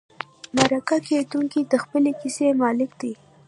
[0.55, 3.13] مرکه کېدونکی د خپلې کیسې مالک دی.